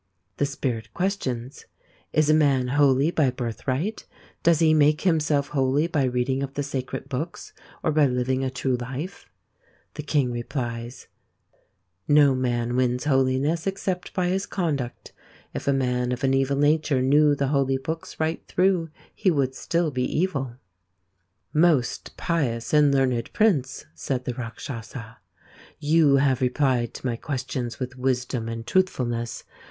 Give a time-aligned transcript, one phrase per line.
[0.37, 1.67] "'The Spirit questions:
[2.11, 4.03] Is a man holy by birth right?
[4.41, 8.49] Does he make himself holy by reading of the sacred books or by living a
[8.49, 9.29] true life?
[9.93, 11.05] The King replies:
[12.07, 15.13] No man wins holiness except by his conduct.
[15.53, 19.91] If a man of an evil nature knew the holy^books right through, he would still
[19.91, 20.55] he evil"
[21.69, 25.19] Most pious and learned Prince," said the Rakshasa,"
[25.93, 29.43] you have replied to my questions with wisdom and truthfulness.